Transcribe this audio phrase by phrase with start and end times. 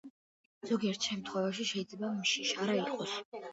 [0.69, 3.17] ზოგიერთ შემთხვევაში შეიძლება მშიშარა იყოს.